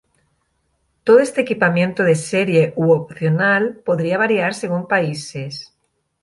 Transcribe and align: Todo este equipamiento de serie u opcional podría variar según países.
Todo 1.03 1.19
este 1.19 1.41
equipamiento 1.41 2.01
de 2.03 2.15
serie 2.15 2.73
u 2.75 2.85
opcional 2.91 3.75
podría 3.85 4.17
variar 4.17 4.55
según 4.55 4.87
países. 4.87 5.75